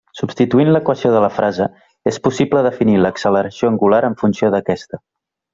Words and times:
Substituint 0.19 0.71
l'equació 0.75 1.11
de 1.15 1.19
la 1.23 1.29
fase 1.35 1.67
és 2.13 2.19
possible 2.29 2.65
definir 2.71 2.97
l'acceleració 3.05 3.73
angular 3.73 4.03
en 4.11 4.21
funció 4.23 4.55
d'aquesta. 4.57 5.05